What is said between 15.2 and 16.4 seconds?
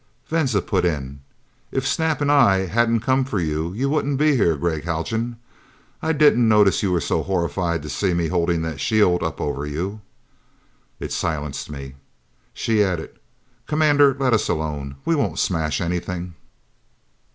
smash anything."